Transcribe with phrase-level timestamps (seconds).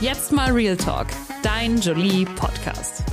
[0.00, 1.08] Jetzt mal Real Talk,
[1.42, 3.04] dein Jolie Podcast.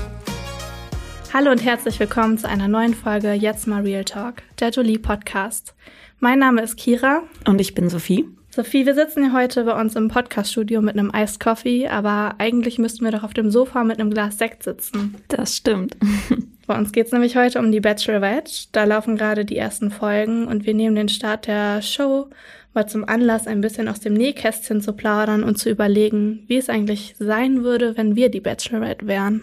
[1.34, 5.76] Hallo und herzlich willkommen zu einer neuen Folge Jetzt mal Real Talk, der Jolie Podcast.
[6.21, 7.23] Mein Name ist Kira.
[7.46, 8.25] Und ich bin Sophie.
[8.52, 12.79] Sophie, wir sitzen hier heute bei uns im Podcaststudio mit einem Iced Coffee, aber eigentlich
[12.79, 15.15] müssten wir doch auf dem Sofa mit einem Glas Sekt sitzen.
[15.28, 15.97] Das stimmt.
[16.68, 18.68] Bei uns geht es nämlich heute um die Bachelorette.
[18.71, 22.29] Da laufen gerade die ersten Folgen und wir nehmen den Start der Show
[22.77, 26.69] mal zum Anlass, ein bisschen aus dem Nähkästchen zu plaudern und zu überlegen, wie es
[26.69, 29.41] eigentlich sein würde, wenn wir die Bachelorette wären.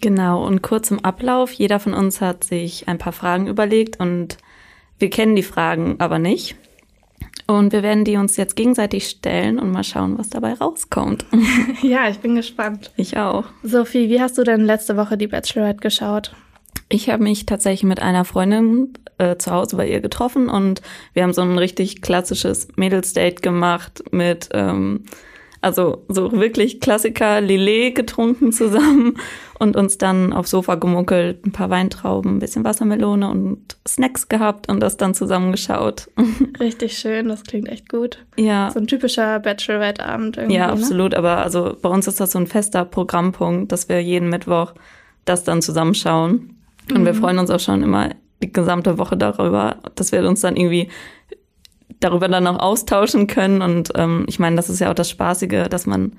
[0.00, 1.52] Genau, und kurz im Ablauf.
[1.52, 4.36] Jeder von uns hat sich ein paar Fragen überlegt und
[4.98, 6.56] wir kennen die Fragen aber nicht.
[7.46, 11.24] Und wir werden die uns jetzt gegenseitig stellen und mal schauen, was dabei rauskommt.
[11.82, 12.90] ja, ich bin gespannt.
[12.96, 13.44] Ich auch.
[13.62, 16.32] Sophie, wie hast du denn letzte Woche die Bachelorette geschaut?
[16.92, 20.82] Ich habe mich tatsächlich mit einer Freundin äh, zu Hause bei ihr getroffen und
[21.14, 25.04] wir haben so ein richtig klassisches Mädelsdate gemacht mit ähm,
[25.62, 29.16] also so wirklich Klassiker Lillet getrunken zusammen
[29.58, 34.68] und uns dann aufs Sofa gemuckelt, ein paar Weintrauben, ein bisschen Wassermelone und Snacks gehabt
[34.68, 36.10] und das dann zusammengeschaut.
[36.60, 38.18] Richtig schön, das klingt echt gut.
[38.36, 38.70] Ja.
[38.70, 40.56] So ein typischer Bachelorette-Abend irgendwie.
[40.56, 40.72] Ja, ne?
[40.72, 41.12] absolut.
[41.12, 41.18] Ne?
[41.18, 44.74] Aber also bei uns ist das so ein fester Programmpunkt, dass wir jeden Mittwoch
[45.24, 46.58] das dann zusammenschauen.
[46.90, 47.06] Und mhm.
[47.06, 48.10] wir freuen uns auch schon immer
[48.42, 50.88] die gesamte Woche darüber, dass wir uns dann irgendwie
[52.00, 53.62] darüber dann auch austauschen können.
[53.62, 56.12] Und ähm, ich meine, das ist ja auch das Spaßige, dass man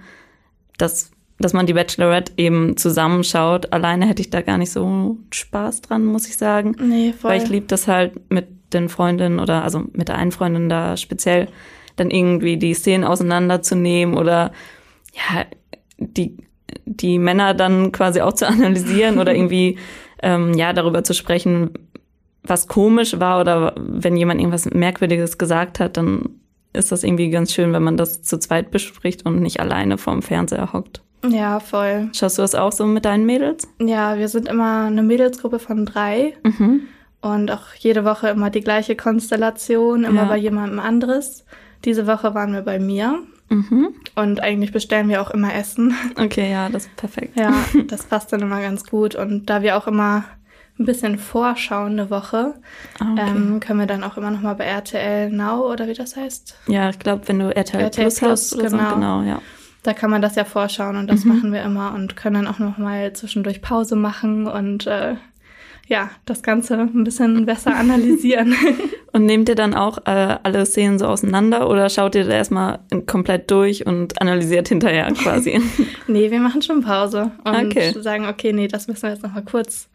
[0.77, 3.73] das, dass man die Bachelorette eben zusammenschaut.
[3.73, 6.75] Alleine hätte ich da gar nicht so Spaß dran, muss ich sagen.
[6.79, 7.31] Nee, voll.
[7.31, 10.97] Weil ich liebe das halt mit den Freundinnen oder also mit der einen Freundin da
[10.97, 11.47] speziell
[11.95, 14.51] dann irgendwie die Szenen auseinanderzunehmen oder
[15.13, 15.45] ja,
[15.99, 16.37] die,
[16.85, 19.77] die Männer dann quasi auch zu analysieren oder irgendwie
[20.23, 21.71] ähm, ja darüber zu sprechen,
[22.43, 26.29] was komisch war oder wenn jemand irgendwas Merkwürdiges gesagt hat, dann
[26.73, 30.21] ist das irgendwie ganz schön, wenn man das zu zweit bespricht und nicht alleine vorm
[30.21, 31.01] Fernseher hockt.
[31.25, 32.09] Ja, voll.
[32.13, 33.67] Schaust du das auch so mit deinen Mädels?
[33.79, 36.81] Ja, wir sind immer eine Mädelsgruppe von drei mhm.
[37.21, 40.27] und auch jede Woche immer die gleiche Konstellation, immer ja.
[40.27, 41.45] bei jemandem anderes.
[41.85, 43.19] Diese Woche waren wir bei mir.
[43.49, 43.89] Mhm.
[44.15, 45.95] Und eigentlich bestellen wir auch immer Essen.
[46.17, 47.37] Okay, ja, das ist perfekt.
[47.37, 47.53] Ja,
[47.87, 49.15] das passt dann immer ganz gut.
[49.15, 50.25] Und da wir auch immer
[50.79, 52.55] ein bisschen vorschauende Woche.
[52.99, 53.21] Ah, okay.
[53.27, 56.55] ähm, können wir dann auch immer noch mal bei RTL Now oder wie das heißt?
[56.67, 58.89] Ja, ich glaube, wenn du RTL, RTL Plus, Plus hast, genau.
[58.89, 59.41] So, genau, ja.
[59.83, 61.35] Da kann man das ja vorschauen und das mhm.
[61.35, 65.15] machen wir immer und können dann auch noch mal zwischendurch Pause machen und äh,
[65.87, 68.55] ja, das Ganze ein bisschen besser analysieren.
[69.11, 72.79] und nehmt ihr dann auch äh, alle Szenen so auseinander oder schaut ihr da erstmal
[73.05, 75.61] komplett durch und analysiert hinterher quasi?
[76.07, 77.93] nee, wir machen schon Pause und okay.
[77.99, 79.89] sagen, okay, nee, das müssen wir jetzt noch mal kurz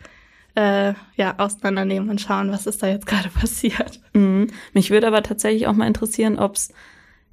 [0.54, 4.00] äh, ja, auseinandernehmen und schauen, was ist da jetzt gerade passiert.
[4.12, 4.48] Mhm.
[4.72, 6.72] Mich würde aber tatsächlich auch mal interessieren, ob es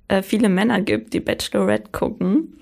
[0.08, 2.60] äh, viele Männer gibt, die Bachelorette gucken.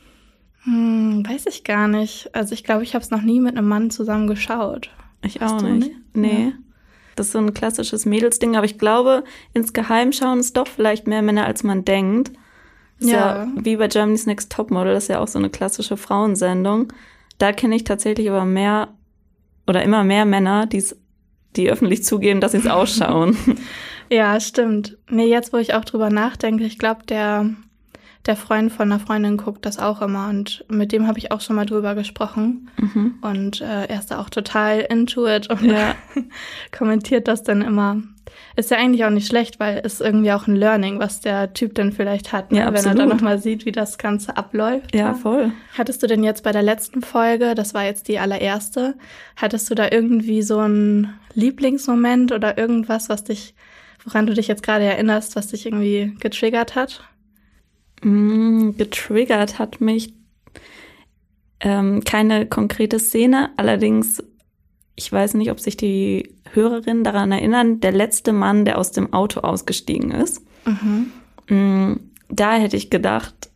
[0.63, 2.29] Hm, weiß ich gar nicht.
[2.33, 4.89] Also ich glaube, ich habe es noch nie mit einem Mann zusammen geschaut.
[5.23, 5.87] Ich Hast auch nicht.
[5.87, 5.95] nicht.
[6.13, 6.43] Nee.
[6.45, 6.51] Ja.
[7.15, 9.23] Das ist so ein klassisches Mädelsding, aber ich glaube,
[9.53, 12.31] insgeheim schauen es doch vielleicht mehr Männer, als man denkt.
[12.99, 13.43] ja.
[13.45, 16.91] ja wie bei Germany's Next Topmodel, das ist ja auch so eine klassische Frauensendung.
[17.37, 18.89] Da kenne ich tatsächlich aber mehr
[19.67, 20.95] oder immer mehr Männer, die's,
[21.55, 23.37] die öffentlich zugeben, dass sie es ausschauen.
[24.09, 24.97] ja, stimmt.
[25.09, 27.49] Nee, jetzt, wo ich auch drüber nachdenke, ich glaube, der,
[28.25, 31.41] der Freund von einer Freundin guckt das auch immer und mit dem habe ich auch
[31.41, 32.69] schon mal drüber gesprochen.
[32.77, 33.15] Mhm.
[33.21, 35.95] Und äh, er ist da auch total into it und ja.
[36.71, 38.01] kommentiert das dann immer.
[38.55, 41.75] Ist ja eigentlich auch nicht schlecht, weil es irgendwie auch ein Learning, was der Typ
[41.75, 42.59] dann vielleicht hat, ne?
[42.59, 44.95] ja, wenn er dann nochmal sieht, wie das Ganze abläuft.
[44.95, 45.51] Ja, voll.
[45.77, 48.95] Hattest du denn jetzt bei der letzten Folge, das war jetzt die allererste,
[49.35, 53.53] hattest du da irgendwie so einen Lieblingsmoment oder irgendwas, was dich,
[54.05, 57.03] woran du dich jetzt gerade erinnerst, was dich irgendwie getriggert hat?
[58.03, 60.13] Mm, getriggert hat mich
[61.59, 64.21] ähm, keine konkrete Szene, allerdings
[64.95, 69.11] ich weiß nicht, ob sich die Hörerinnen daran erinnern, der letzte Mann, der aus dem
[69.11, 70.45] Auto ausgestiegen ist.
[70.65, 71.11] Mhm.
[71.49, 71.99] Mm,
[72.29, 73.49] da hätte ich gedacht,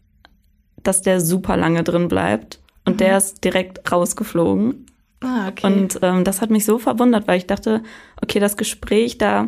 [0.81, 2.59] dass der super lange drin bleibt.
[2.85, 2.97] Und mhm.
[2.97, 4.87] der ist direkt rausgeflogen.
[5.21, 5.67] Ah, okay.
[5.67, 7.83] Und ähm, das hat mich so verwundert, weil ich dachte,
[8.21, 9.47] okay, das Gespräch da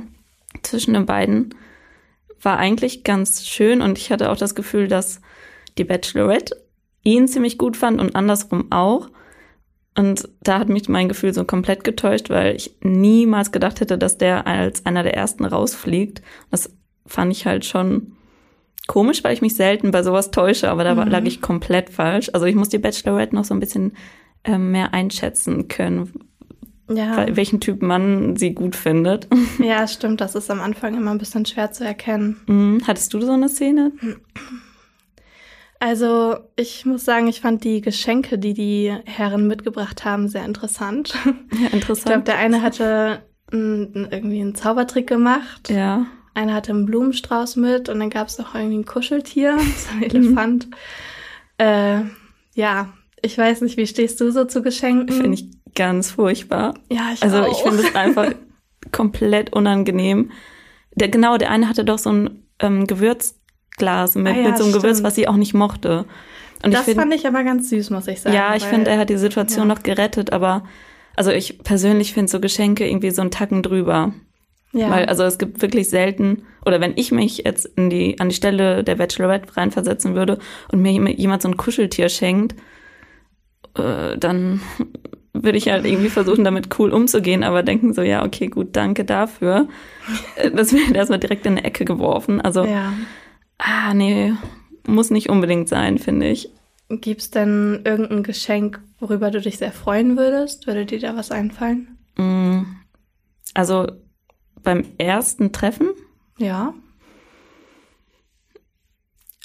[0.61, 1.55] zwischen den beiden
[2.41, 5.21] war eigentlich ganz schön und ich hatte auch das Gefühl, dass
[5.77, 6.55] die Bachelorette
[7.03, 9.09] ihn ziemlich gut fand und andersrum auch.
[9.95, 14.17] Und da hat mich mein Gefühl so komplett getäuscht, weil ich niemals gedacht hätte, dass
[14.17, 16.21] der als einer der ersten rausfliegt.
[16.51, 16.73] Das
[17.05, 18.13] fand ich halt schon
[18.87, 21.09] komisch, weil ich mich selten bei sowas täusche, aber da mhm.
[21.09, 22.29] lag ich komplett falsch.
[22.33, 23.93] Also ich muss die Bachelorette noch so ein bisschen
[24.43, 26.28] äh, mehr einschätzen können,
[26.89, 27.25] ja.
[27.35, 29.27] welchen Typ Mann sie gut findet.
[29.59, 30.21] Ja, stimmt.
[30.21, 32.39] Das ist am Anfang immer ein bisschen schwer zu erkennen.
[32.47, 32.81] Mhm.
[32.87, 33.91] Hattest du so eine Szene?
[35.79, 41.13] Also ich muss sagen, ich fand die Geschenke, die die Herren mitgebracht haben, sehr interessant.
[41.25, 41.97] Ja, interessant.
[41.97, 43.21] Ich glaube, der eine hatte
[43.51, 45.69] irgendwie einen Zaubertrick gemacht.
[45.69, 46.05] Ja.
[46.33, 50.03] Einer hatte einen Blumenstrauß mit und dann gab es noch irgendwie ein Kuscheltier, so ein
[50.03, 50.67] Elefant.
[50.67, 50.73] Mhm.
[51.57, 52.01] Äh,
[52.53, 55.09] ja, ich weiß nicht, wie stehst du so zu Geschenken?
[55.09, 56.73] Finde ich ganz furchtbar.
[56.91, 57.51] ja, ich Also auch.
[57.51, 58.31] ich finde es einfach
[58.91, 60.31] komplett unangenehm.
[60.95, 64.65] Der, genau, der eine hatte doch so ein ähm, Gewürzglas mit, Ah ja, mit so
[64.65, 65.07] einem Gewürz, stimmt.
[65.07, 66.05] was sie auch nicht mochte.
[66.63, 68.35] Und das ich find, fand ich aber ganz süß, muss ich sagen.
[68.35, 69.73] ja, ich finde, er hat die Situation ja.
[69.75, 70.63] noch gerettet, aber
[71.15, 74.13] also ich persönlich finde so Geschenke irgendwie so einen Tacken drüber.
[74.73, 74.89] ja.
[74.89, 78.35] Weil, also es gibt wirklich selten, oder wenn ich mich jetzt in die, an die
[78.35, 80.37] Stelle der Bachelorette reinversetzen würde
[80.71, 82.55] und mir jemand- jemand so ein Kuscheltier schenkt,
[83.77, 84.59] äh, dann
[85.43, 89.05] würde ich halt irgendwie versuchen, damit cool umzugehen, aber denken so, ja, okay, gut, danke
[89.05, 89.67] dafür.
[90.35, 92.41] Äh, Das wird erstmal direkt in eine Ecke geworfen.
[92.41, 92.93] Also, ja.
[93.57, 94.33] ah, nee,
[94.87, 96.49] muss nicht unbedingt sein, finde ich.
[96.89, 100.65] Gibt's denn irgendein Geschenk, worüber du dich sehr freuen würdest?
[100.67, 101.97] Würde dir da was einfallen?
[102.17, 102.61] Mm,
[103.53, 103.87] Also,
[104.63, 105.89] beim ersten Treffen
[106.37, 106.73] Ja.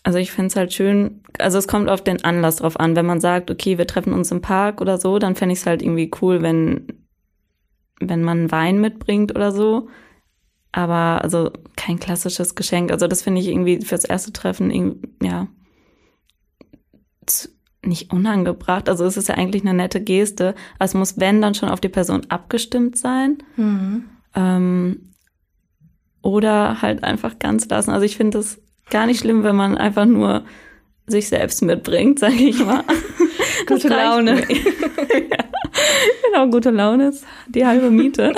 [0.04, 2.94] Also ich fänd's halt schön, also es kommt auf den Anlass drauf an.
[2.94, 5.66] Wenn man sagt, okay, wir treffen uns im Park oder so, dann fände ich es
[5.66, 6.86] halt irgendwie cool, wenn,
[8.00, 9.88] wenn man Wein mitbringt oder so.
[10.72, 12.92] Aber also kein klassisches Geschenk.
[12.92, 15.48] Also das finde ich irgendwie fürs erste Treffen, irgendwie, ja,
[17.82, 18.90] nicht unangebracht.
[18.90, 20.54] Also es ist ja eigentlich eine nette Geste.
[20.76, 23.38] Aber es muss, wenn, dann schon auf die Person abgestimmt sein.
[23.56, 24.04] Mhm.
[24.34, 25.14] Ähm,
[26.20, 27.90] oder halt einfach ganz lassen.
[27.90, 30.44] Also ich finde das gar nicht schlimm, wenn man einfach nur
[31.06, 32.84] sich selbst mitbringt, sage ich mal.
[33.66, 34.40] Gute Laune.
[34.40, 35.38] ja.
[36.26, 38.32] Genau, gute Laune ist die halbe Miete.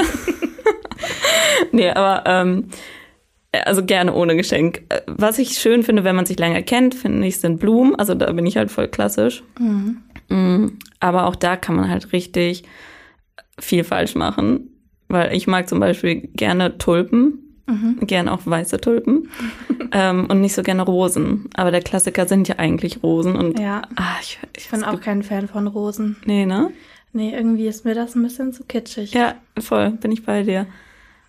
[1.73, 2.69] nee, aber ähm,
[3.65, 4.83] also gerne ohne Geschenk.
[5.07, 7.95] Was ich schön finde, wenn man sich länger kennt, finde ich, sind Blumen.
[7.95, 9.43] Also da bin ich halt voll klassisch.
[9.59, 10.03] Mhm.
[10.29, 12.65] Mm, Aber auch da kann man halt richtig
[13.59, 14.71] viel falsch machen.
[15.09, 17.99] Weil ich mag zum Beispiel gerne Tulpen, Mhm.
[18.07, 19.29] gerne auch weiße Tulpen
[19.93, 21.49] ähm, und nicht so gerne Rosen.
[21.55, 23.83] Aber der Klassiker sind ja eigentlich Rosen und Ja.
[23.97, 26.17] ah, ich, ich Ich bin auch kein Fan von Rosen.
[26.25, 26.71] Nee, ne?
[27.13, 29.13] Nee, irgendwie ist mir das ein bisschen zu kitschig.
[29.15, 30.67] Ja, voll, bin ich bei dir.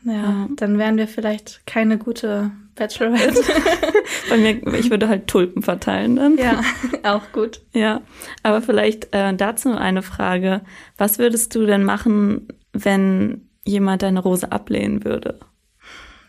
[0.04, 0.48] Ja, Ja.
[0.56, 3.42] dann wären wir vielleicht keine gute Bachelorette.
[4.30, 6.38] Bei mir, ich würde halt Tulpen verteilen dann.
[6.38, 6.62] ja,
[7.04, 7.62] auch gut.
[7.74, 8.01] Ja,
[8.44, 10.62] aber vielleicht äh, dazu eine Frage.
[10.98, 15.39] Was würdest du denn machen, wenn jemand deine Rose ablehnen würde?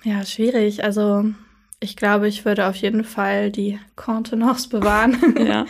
[0.04, 0.84] Ja, schwierig.
[0.84, 1.24] Also
[1.80, 5.66] ich glaube, ich würde auf jeden Fall die Contenance bewahren Ja.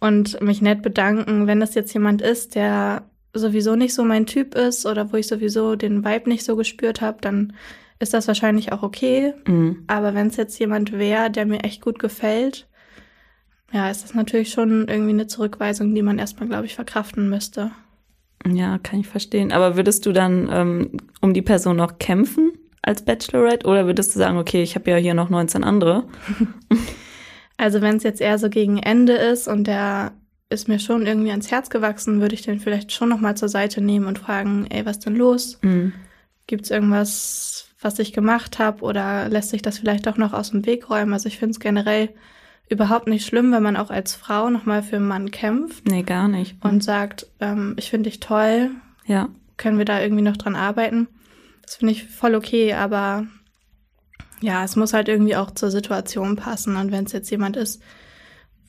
[0.00, 4.54] und mich nett bedanken, wenn das jetzt jemand ist, der sowieso nicht so mein Typ
[4.54, 7.52] ist oder wo ich sowieso den Vibe nicht so gespürt habe, dann
[7.98, 9.34] ist das wahrscheinlich auch okay.
[9.46, 9.84] Mhm.
[9.86, 12.68] Aber wenn es jetzt jemand wäre, der mir echt gut gefällt,
[13.72, 17.72] ja, ist das natürlich schon irgendwie eine Zurückweisung, die man erstmal, glaube ich, verkraften müsste.
[18.46, 19.52] Ja, kann ich verstehen.
[19.52, 20.90] Aber würdest du dann ähm,
[21.20, 22.52] um die Person noch kämpfen
[22.86, 26.04] als Bachelorette oder würdest du sagen, okay, ich habe ja hier noch 19 andere?
[27.56, 30.10] Also wenn es jetzt eher so gegen Ende ist und der
[30.50, 33.48] ist mir schon irgendwie ans Herz gewachsen, würde ich den vielleicht schon noch mal zur
[33.48, 35.58] Seite nehmen und fragen, ey, was denn los?
[35.62, 35.92] Mhm.
[36.48, 40.66] Gibt's irgendwas, was ich gemacht habe oder lässt sich das vielleicht auch noch aus dem
[40.66, 41.12] Weg räumen?
[41.12, 42.08] Also ich finde es generell
[42.68, 46.02] überhaupt nicht schlimm, wenn man auch als Frau noch mal für einen Mann kämpft Nee,
[46.02, 46.56] gar nicht.
[46.64, 48.70] und sagt, ähm, ich finde dich toll,
[49.06, 51.06] Ja, können wir da irgendwie noch dran arbeiten?
[51.64, 53.26] Das finde ich voll okay, aber
[54.40, 56.76] ja, es muss halt irgendwie auch zur Situation passen.
[56.76, 57.82] Und wenn es jetzt jemand ist,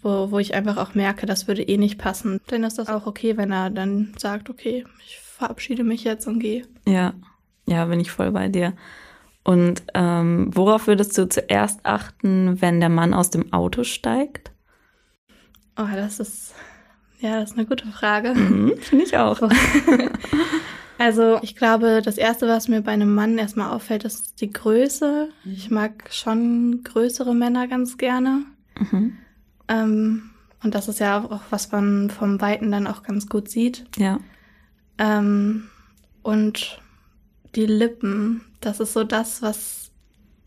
[0.01, 3.05] wo, wo ich einfach auch merke, das würde eh nicht passen, dann ist das auch
[3.07, 6.65] okay, wenn er dann sagt, okay, ich verabschiede mich jetzt und gehe.
[6.87, 7.13] ja,
[7.67, 8.73] ja, bin ich voll bei dir.
[9.43, 14.51] Und ähm, worauf würdest du zuerst achten, wenn der Mann aus dem Auto steigt?
[15.77, 16.53] Oh, das ist,
[17.19, 18.33] ja, das ist eine gute Frage.
[18.33, 19.39] Mhm, Finde ich auch.
[20.97, 25.29] Also ich glaube, das Erste, was mir bei einem Mann erstmal auffällt, ist die Größe.
[25.43, 28.43] Ich mag schon größere Männer ganz gerne.
[28.79, 29.17] Mhm.
[29.67, 30.29] Ähm,
[30.63, 33.85] und das ist ja auch, was man vom Weiten dann auch ganz gut sieht.
[33.97, 34.19] Ja,
[34.97, 35.69] Ähm,
[36.23, 36.81] und
[37.55, 39.91] die Lippen, das ist so das, was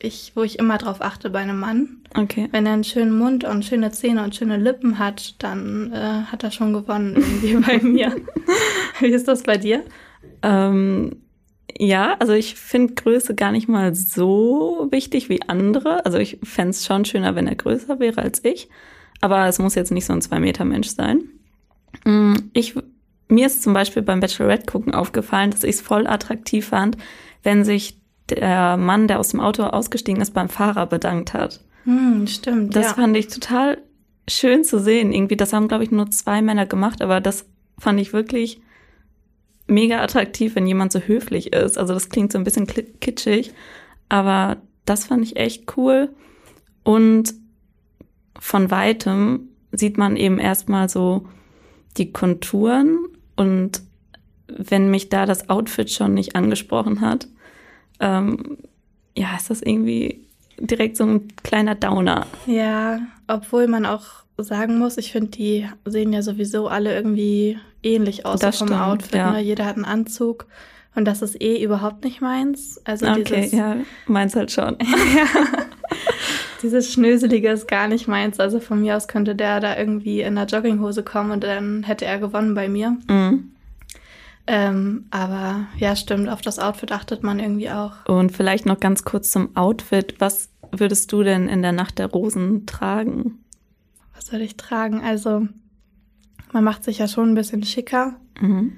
[0.00, 1.99] ich, wo ich immer drauf achte bei einem Mann.
[2.14, 2.49] okay.
[2.52, 6.43] Wenn er einen schönen Mund und schöne Zähne und schöne Lippen hat, dann äh, hat
[6.45, 8.17] er schon gewonnen irgendwie bei mir.
[9.00, 9.85] Wie ist das bei dir?
[10.42, 11.16] Ähm,
[11.76, 16.04] ja, also ich finde Größe gar nicht mal so wichtig wie andere.
[16.04, 18.68] Also ich fände es schon schöner, wenn er größer wäre als ich.
[19.21, 21.23] Aber es muss jetzt nicht so ein Zwei-Meter-Mensch sein.
[22.04, 22.75] Mm, Ich,
[23.28, 26.97] mir ist zum Beispiel beim Bachelorette gucken aufgefallen, dass ich es voll attraktiv fand,
[27.42, 27.99] wenn sich
[28.30, 31.61] der Mann, der aus dem Auto ausgestiegen ist, beim Fahrer bedankt hat.
[31.85, 32.76] Hm, stimmt.
[32.76, 32.95] Das ja.
[32.95, 33.78] fand ich total
[34.28, 35.12] schön zu sehen.
[35.12, 37.47] Irgendwie, das haben, glaube ich, nur zwei Männer gemacht, aber das
[37.78, 38.61] fand ich wirklich
[39.69, 41.79] mega attraktiv, wenn jemand so höflich ist.
[41.79, 43.53] Also das klingt so ein bisschen kitschig,
[44.09, 46.11] aber das fand ich echt cool.
[46.83, 47.35] Und
[48.39, 51.27] von weitem sieht man eben erstmal so
[51.97, 52.99] die Konturen
[53.37, 53.83] und
[54.47, 57.29] wenn mich da das Outfit schon nicht angesprochen hat,
[58.01, 58.59] ähm,
[59.17, 60.25] ja, ist das irgendwie
[60.59, 62.27] direkt so ein kleiner Downer.
[62.47, 68.26] Ja, obwohl man auch sagen muss, ich finde, die sehen ja sowieso alle irgendwie ähnlich
[68.26, 69.14] aus das vom stimmt, Outfit.
[69.14, 69.33] Ja.
[69.33, 69.40] Ne?
[69.40, 70.47] Jeder hat einen Anzug
[70.95, 72.80] und das ist eh überhaupt nicht meins.
[72.85, 73.76] Also okay, dieses, ja,
[74.07, 74.76] meins halt schon.
[75.16, 75.45] ja.
[76.62, 78.40] Dieses Schnöselige ist gar nicht meins.
[78.40, 82.04] Also von mir aus könnte der da irgendwie in einer Jogginghose kommen und dann hätte
[82.04, 82.97] er gewonnen bei mir.
[83.09, 83.52] Mhm.
[84.49, 87.92] Ähm, aber ja, stimmt, auf das Outfit achtet man irgendwie auch.
[88.07, 90.14] Und vielleicht noch ganz kurz zum Outfit.
[90.21, 93.38] Was würdest du denn in der Nacht der Rosen tragen?
[94.19, 95.01] Was soll ich tragen?
[95.01, 95.47] Also,
[96.53, 98.17] man macht sich ja schon ein bisschen schicker.
[98.41, 98.73] Mhm.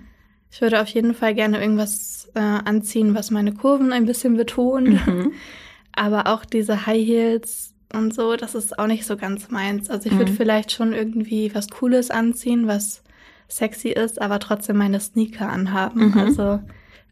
[0.50, 5.06] Ich würde auf jeden Fall gerne irgendwas äh, anziehen, was meine Kurven ein bisschen betont.
[5.06, 5.32] Mhm.
[5.92, 9.88] Aber auch diese High Heels und so, das ist auch nicht so ganz meins.
[9.88, 10.37] Also ich würde mhm.
[10.37, 13.02] vielleicht schon irgendwie was Cooles anziehen, was
[13.49, 16.11] sexy ist, aber trotzdem meine Sneaker anhaben.
[16.11, 16.18] Mhm.
[16.18, 16.61] Also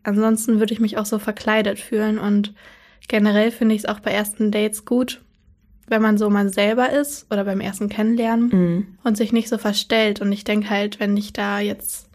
[0.03, 2.55] ansonsten würde ich mich auch so verkleidet fühlen und
[3.09, 5.23] generell finde ich es auch bei ersten Dates gut,
[5.89, 8.87] wenn man so mal selber ist oder beim ersten Kennenlernen mhm.
[9.05, 10.21] und sich nicht so verstellt.
[10.21, 12.09] Und ich denke halt, wenn ich da jetzt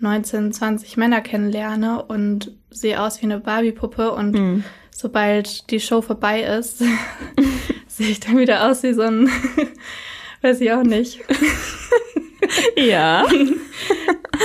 [0.00, 4.64] 19, 20 Männer kennenlerne und sehe aus wie eine Barbie-Puppe und mhm.
[4.90, 6.82] sobald die Show vorbei ist,
[7.86, 9.30] sehe ich dann wieder aus wie so ein,
[10.42, 11.20] weiß ich auch nicht.
[12.76, 13.24] ja.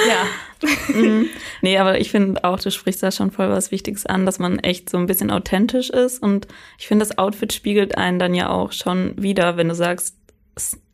[0.08, 0.94] ja.
[0.94, 1.28] mhm.
[1.62, 4.60] Nee, aber ich finde auch, du sprichst da schon voll was Wichtiges an, dass man
[4.60, 6.22] echt so ein bisschen authentisch ist.
[6.22, 10.18] Und ich finde, das Outfit spiegelt einen dann ja auch schon wieder, wenn du sagst,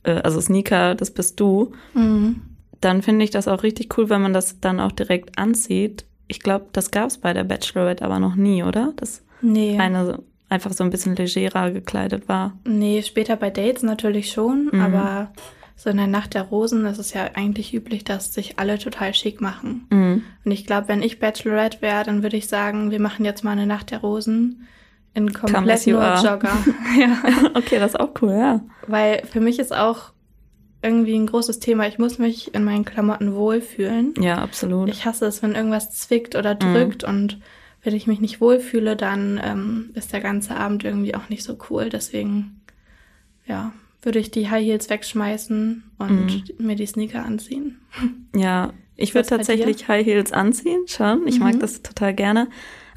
[0.03, 1.73] äh, also Sneaker, das bist du.
[1.93, 2.41] Mhm.
[2.81, 6.05] Dann finde ich das auch richtig cool, wenn man das dann auch direkt anzieht.
[6.27, 8.93] Ich glaube, das gab es bei der Bachelorette aber noch nie, oder?
[8.97, 9.77] Dass nee.
[9.79, 10.19] eine
[10.49, 12.57] einfach so ein bisschen legerer gekleidet war.
[12.65, 14.79] Nee, später bei Dates natürlich schon, mhm.
[14.79, 15.31] aber
[15.75, 19.13] so in der Nacht der Rosen ist es ja eigentlich üblich, dass sich alle total
[19.13, 19.87] schick machen.
[19.89, 20.23] Mhm.
[20.45, 23.51] Und ich glaube, wenn ich Bachelorette wäre, dann würde ich sagen, wir machen jetzt mal
[23.51, 24.67] eine Nacht der Rosen
[25.13, 26.57] in komplett nur Jogger.
[26.99, 27.51] ja.
[27.53, 28.61] Okay, das ist auch cool, ja.
[28.87, 30.13] Weil für mich ist auch
[30.81, 31.87] irgendwie ein großes Thema.
[31.87, 34.13] Ich muss mich in meinen Klamotten wohlfühlen.
[34.19, 34.87] Ja, absolut.
[34.89, 37.09] Ich hasse es, wenn irgendwas zwickt oder drückt mhm.
[37.09, 37.39] und
[37.81, 41.57] wenn ich mich nicht wohlfühle, dann ähm, ist der ganze Abend irgendwie auch nicht so
[41.69, 41.89] cool.
[41.89, 42.61] Deswegen,
[43.45, 43.73] ja,
[44.05, 46.43] würde ich die High Heels wegschmeißen und mhm.
[46.65, 47.79] mir die Sneaker anziehen.
[48.35, 51.25] Ja, ich würde tatsächlich High Heels anziehen, schon.
[51.25, 51.45] Ich mhm.
[51.45, 52.49] mag das total gerne.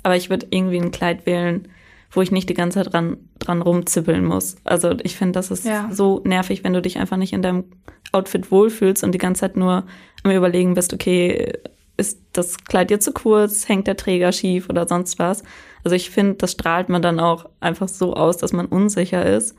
[0.03, 1.69] Aber ich würde irgendwie ein Kleid wählen,
[2.11, 4.57] wo ich nicht die ganze Zeit dran, dran rumzippeln muss.
[4.65, 5.88] Also ich finde, das ist ja.
[5.93, 7.65] so nervig, wenn du dich einfach nicht in deinem
[8.11, 9.85] Outfit wohlfühlst und die ganze Zeit nur
[10.25, 11.53] am Überlegen bist, okay,
[11.97, 15.43] ist das Kleid jetzt zu kurz, hängt der Träger schief oder sonst was.
[15.85, 19.57] Also ich finde, das strahlt man dann auch einfach so aus, dass man unsicher ist.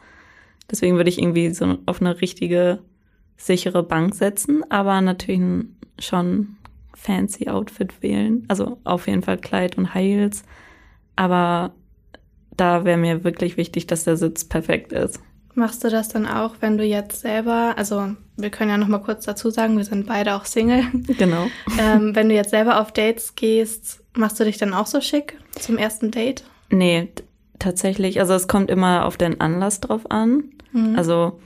[0.70, 2.80] Deswegen würde ich irgendwie so auf eine richtige,
[3.38, 5.66] sichere Bank setzen, aber natürlich
[5.98, 6.58] schon
[6.94, 8.46] fancy Outfit wählen.
[8.48, 10.44] Also auf jeden Fall Kleid und Heils.
[11.16, 11.74] Aber
[12.56, 15.20] da wäre mir wirklich wichtig, dass der Sitz perfekt ist.
[15.56, 19.00] Machst du das dann auch, wenn du jetzt selber, also wir können ja noch mal
[19.00, 20.84] kurz dazu sagen, wir sind beide auch Single.
[21.18, 21.48] Genau.
[21.80, 25.38] ähm, wenn du jetzt selber auf Dates gehst, machst du dich dann auch so schick
[25.60, 26.44] zum ersten Date?
[26.70, 27.10] Nee,
[27.60, 28.20] tatsächlich.
[28.20, 30.46] Also es kommt immer auf den Anlass drauf an.
[30.72, 30.96] Mhm.
[30.98, 31.39] Also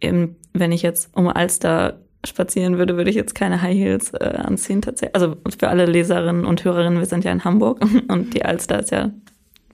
[0.00, 4.24] im, wenn ich jetzt um Alster spazieren würde, würde ich jetzt keine High Heels äh,
[4.24, 5.14] anziehen tatsächlich.
[5.14, 8.90] Also für alle Leserinnen und Hörerinnen, wir sind ja in Hamburg und die Alster ist
[8.90, 9.10] ja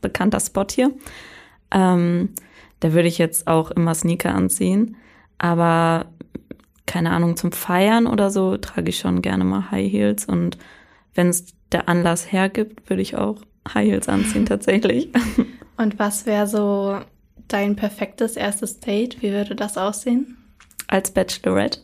[0.01, 0.93] bekannter Spot hier.
[1.71, 2.31] Ähm,
[2.81, 4.97] da würde ich jetzt auch immer Sneaker anziehen.
[5.39, 6.07] Aber
[6.87, 10.27] keine Ahnung, zum Feiern oder so trage ich schon gerne mal High Heels.
[10.27, 10.59] Und
[11.15, 15.09] wenn es der Anlass hergibt, würde ich auch High Heels anziehen tatsächlich.
[15.77, 17.01] Und was wäre so
[17.49, 19.23] dein perfektes erstes Date?
[19.23, 20.37] Wie würde das aussehen?
[20.87, 21.81] Als Bachelorette.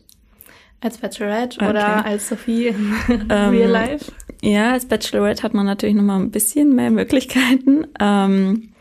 [0.81, 1.71] Als Bachelorette okay.
[1.71, 2.95] oder als Sophie in
[3.29, 4.13] ähm, Real Life?
[4.43, 7.87] Ja, als Bachelorette hat man natürlich noch mal ein bisschen mehr Möglichkeiten.
[7.99, 8.73] Ähm,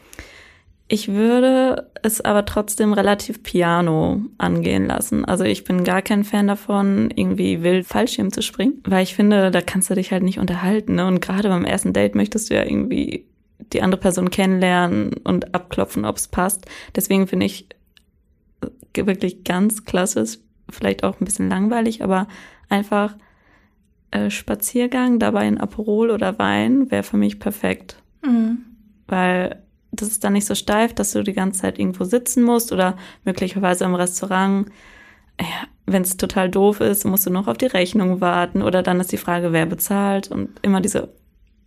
[0.91, 5.24] ich würde es aber trotzdem relativ piano angehen lassen.
[5.24, 9.51] Also ich bin gar kein Fan davon, irgendwie wild Fallschirm zu springen, weil ich finde,
[9.51, 10.96] da kannst du dich halt nicht unterhalten.
[10.96, 11.05] Ne?
[11.05, 13.27] Und gerade beim ersten Date möchtest du ja irgendwie
[13.72, 16.65] die andere Person kennenlernen und abklopfen, ob es passt.
[16.96, 17.67] Deswegen finde ich
[18.96, 20.39] wirklich ganz klassisch,
[20.72, 22.27] vielleicht auch ein bisschen langweilig, aber
[22.67, 23.15] einfach
[24.10, 28.01] äh, Spaziergang, dabei ein Aperol oder Wein wäre für mich perfekt.
[28.24, 28.65] Mhm.
[29.05, 32.72] Weil das ist dann nicht so steif, dass du die ganze Zeit irgendwo sitzen musst
[32.72, 34.69] oder möglicherweise im Restaurant.
[35.39, 39.00] Ja, wenn es total doof ist, musst du noch auf die Rechnung warten oder dann
[39.00, 41.10] ist die Frage, wer bezahlt und immer diese,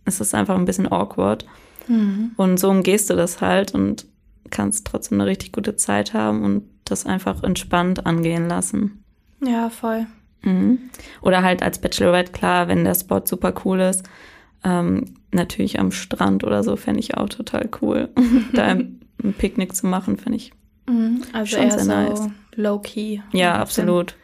[0.05, 1.45] es ist einfach ein bisschen awkward.
[1.87, 2.31] Mhm.
[2.37, 4.05] Und so umgehst du das halt und
[4.49, 9.03] kannst trotzdem eine richtig gute Zeit haben und das einfach entspannt angehen lassen.
[9.41, 10.05] Ja, voll.
[10.43, 10.77] Mhm.
[11.21, 14.03] Oder halt als Bachelorette, klar, wenn der Spot super cool ist.
[14.63, 18.09] Ähm, natürlich am Strand oder so fände ich auch total cool.
[18.53, 18.99] da ein,
[19.37, 20.51] Picknick zu machen, finde ich.
[20.87, 21.23] Mhm.
[21.31, 22.29] Also eher so nice.
[22.55, 23.21] low-key.
[23.31, 24.15] Ja, absolut.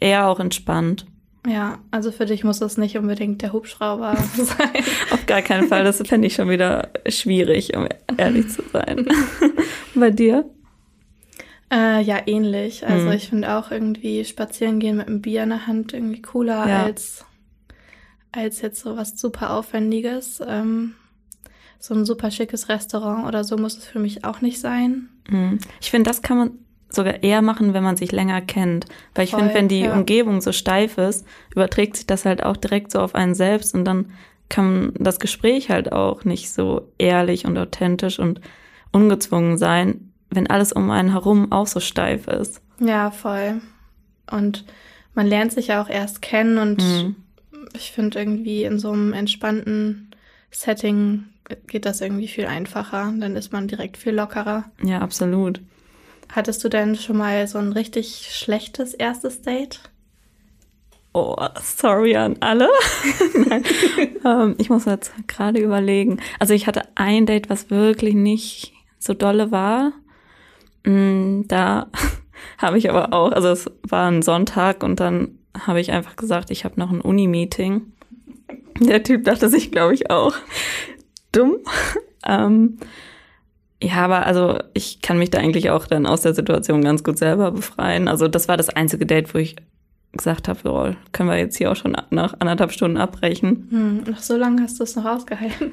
[0.00, 1.06] Eher auch entspannt.
[1.46, 4.84] Ja, also für dich muss das nicht unbedingt der Hubschrauber sein.
[5.10, 5.84] Auf gar keinen Fall.
[5.84, 9.06] Das fände ich schon wieder schwierig, um ehrlich zu sein.
[9.94, 10.44] Bei dir?
[11.72, 12.86] Äh, ja, ähnlich.
[12.86, 13.12] Also mhm.
[13.12, 16.84] ich finde auch irgendwie spazieren gehen mit einem Bier in der Hand irgendwie cooler ja.
[16.84, 17.24] als,
[18.32, 20.42] als jetzt so was super Aufwendiges.
[20.46, 20.94] Ähm,
[21.78, 25.08] so ein super schickes Restaurant oder so muss es für mich auch nicht sein.
[25.28, 25.58] Mhm.
[25.80, 26.50] Ich finde, das kann man
[26.88, 28.86] sogar eher machen, wenn man sich länger kennt.
[29.14, 29.94] Weil ich finde, wenn die ja.
[29.94, 33.84] Umgebung so steif ist, überträgt sich das halt auch direkt so auf einen selbst und
[33.84, 34.12] dann
[34.48, 38.40] kann das Gespräch halt auch nicht so ehrlich und authentisch und
[38.92, 42.60] ungezwungen sein, wenn alles um einen herum auch so steif ist.
[42.78, 43.60] Ja, voll.
[44.30, 44.64] Und
[45.14, 47.16] man lernt sich ja auch erst kennen und mhm.
[47.74, 50.10] Ich finde irgendwie in so einem entspannten
[50.50, 51.24] Setting
[51.66, 53.12] geht das irgendwie viel einfacher.
[53.18, 54.64] Dann ist man direkt viel lockerer.
[54.82, 55.60] Ja, absolut.
[56.30, 59.80] Hattest du denn schon mal so ein richtig schlechtes erstes Date?
[61.14, 62.68] Oh, sorry an alle.
[64.24, 66.20] ähm, ich muss jetzt gerade überlegen.
[66.38, 69.92] Also ich hatte ein Date, was wirklich nicht so dolle war.
[70.84, 71.88] Mm, da
[72.58, 76.50] habe ich aber auch, also es war ein Sonntag und dann habe ich einfach gesagt,
[76.50, 77.92] ich habe noch ein Uni-Meeting.
[78.80, 80.34] Der Typ dachte sich, glaube ich, auch
[81.30, 81.58] dumm.
[82.26, 82.78] ähm,
[83.82, 87.18] ja, aber also ich kann mich da eigentlich auch dann aus der Situation ganz gut
[87.18, 88.06] selber befreien.
[88.08, 89.56] Also das war das einzige Date, wo ich
[90.12, 93.66] gesagt habe, oh, können wir jetzt hier auch schon nach anderthalb Stunden abbrechen.
[93.70, 95.72] Hm, nach so lange hast du es noch ausgehalten.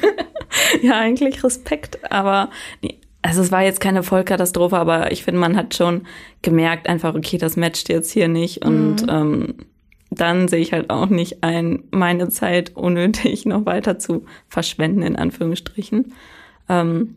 [0.82, 2.50] ja, eigentlich Respekt, aber
[2.82, 6.06] nee, also es war jetzt keine Vollkatastrophe, aber ich finde, man hat schon
[6.42, 8.64] gemerkt, einfach, okay, das matcht jetzt hier nicht.
[8.64, 9.08] Und mhm.
[9.08, 9.54] ähm,
[10.10, 15.16] dann sehe ich halt auch nicht ein, meine Zeit unnötig noch weiter zu verschwenden, in
[15.16, 16.14] Anführungsstrichen.
[16.68, 17.16] Ähm,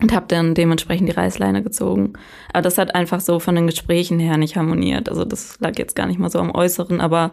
[0.00, 2.14] und habe dann dementsprechend die Reißleine gezogen.
[2.52, 5.08] Aber das hat einfach so von den Gesprächen her nicht harmoniert.
[5.08, 7.32] Also das lag jetzt gar nicht mal so am Äußeren, aber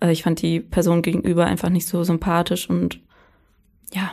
[0.00, 3.00] äh, ich fand die Person gegenüber einfach nicht so sympathisch und
[3.92, 4.12] ja,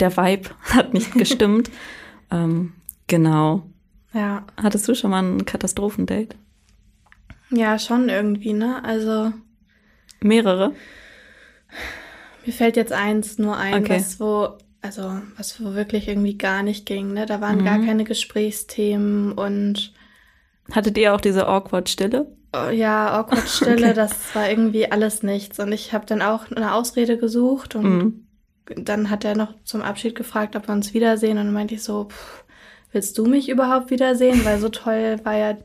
[0.00, 1.70] der Vibe hat nicht gestimmt.
[2.34, 2.72] Ähm,
[3.06, 3.62] genau.
[4.12, 4.44] Ja.
[4.60, 6.36] Hattest du schon mal ein Katastrophendate?
[7.50, 8.84] Ja, schon irgendwie, ne?
[8.84, 9.32] Also.
[10.20, 10.72] Mehrere?
[12.44, 13.96] Mir fällt jetzt eins nur ein, okay.
[13.96, 17.26] was wo, also was wo wirklich irgendwie gar nicht ging, ne?
[17.26, 17.64] Da waren mhm.
[17.64, 19.92] gar keine Gesprächsthemen und.
[20.72, 22.26] Hattet ihr auch diese awkward Stille?
[22.52, 23.94] Oh, ja, awkward Stille, okay.
[23.94, 25.58] das war irgendwie alles nichts.
[25.60, 28.24] Und ich habe dann auch eine Ausrede gesucht und mhm
[28.66, 31.38] dann hat er noch zum Abschied gefragt, ob wir uns wiedersehen.
[31.38, 32.44] Und dann meinte ich so, pff,
[32.92, 34.44] willst du mich überhaupt wiedersehen?
[34.44, 35.56] Weil so toll war ja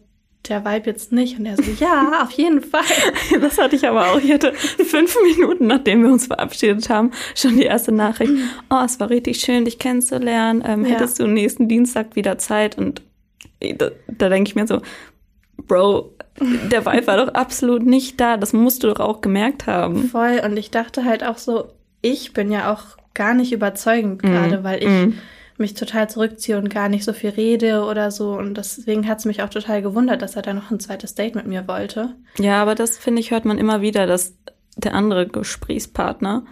[0.48, 1.40] der Vibe jetzt nicht.
[1.40, 2.84] Und er so, ja, auf jeden Fall.
[3.42, 4.20] Das hatte ich aber auch.
[4.20, 8.34] Ich hatte fünf Minuten, nachdem wir uns verabschiedet haben, schon die erste Nachricht.
[8.70, 10.64] Oh, es war richtig schön, dich kennenzulernen.
[10.66, 10.92] Ähm, ja.
[10.92, 12.78] Hättest du nächsten Dienstag wieder Zeit?
[12.78, 13.02] Und
[13.60, 14.82] da, da denke ich mir so,
[15.68, 18.38] Bro, der Vibe war doch absolut nicht da.
[18.38, 20.10] Das musst du doch auch gemerkt haben.
[20.10, 20.42] Voll.
[20.44, 21.70] Und ich dachte halt auch so,
[22.02, 24.28] ich bin ja auch gar nicht überzeugend mhm.
[24.28, 25.14] gerade, weil ich mm.
[25.58, 28.32] mich total zurückziehe und gar nicht so viel rede oder so.
[28.32, 31.36] Und deswegen hat es mich auch total gewundert, dass er da noch ein zweites Date
[31.36, 32.16] mit mir wollte.
[32.38, 34.36] Ja, aber das finde ich, hört man immer wieder, dass
[34.78, 36.46] der andere Gesprächspartner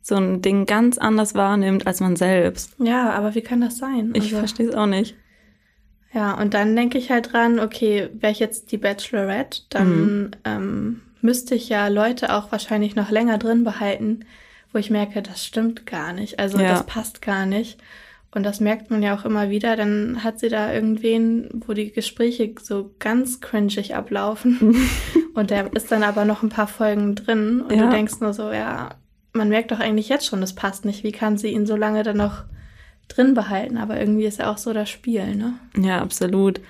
[0.00, 2.74] so ein Ding ganz anders wahrnimmt als man selbst.
[2.78, 4.10] Ja, aber wie kann das sein?
[4.14, 5.16] Ich also, verstehe es auch nicht.
[6.12, 10.30] Ja, und dann denke ich halt dran, okay, wäre ich jetzt die Bachelorette, dann mhm.
[10.44, 14.26] ähm, müsste ich ja Leute auch wahrscheinlich noch länger drin behalten,
[14.72, 16.38] wo ich merke, das stimmt gar nicht.
[16.38, 16.68] Also ja.
[16.68, 17.78] das passt gar nicht.
[18.34, 19.76] Und das merkt man ja auch immer wieder.
[19.76, 24.76] Dann hat sie da irgendwen, wo die Gespräche so ganz cringig ablaufen.
[25.34, 27.60] und der ist dann aber noch ein paar Folgen drin.
[27.60, 27.84] Und ja.
[27.84, 28.94] du denkst nur so, ja,
[29.34, 31.04] man merkt doch eigentlich jetzt schon, das passt nicht.
[31.04, 32.44] Wie kann sie ihn so lange dann noch
[33.08, 33.76] drin behalten?
[33.76, 35.54] Aber irgendwie ist ja auch so das Spiel, ne?
[35.76, 36.60] Ja, absolut.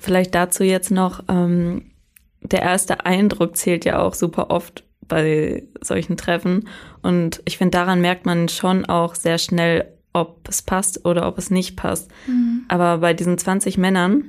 [0.00, 1.92] Vielleicht dazu jetzt noch, ähm,
[2.40, 6.68] der erste Eindruck zählt ja auch super oft bei solchen Treffen.
[7.02, 11.38] Und ich finde, daran merkt man schon auch sehr schnell, ob es passt oder ob
[11.38, 12.10] es nicht passt.
[12.26, 12.64] Mhm.
[12.68, 14.24] Aber bei diesen 20 Männern